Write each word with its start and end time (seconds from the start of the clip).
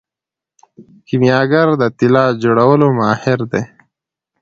کیمیاګر 1.07 1.67
د 1.81 1.83
طلا 1.97 2.25
جوړولو 2.43 2.87
ماهر 2.99 3.39
دی. 3.51 3.63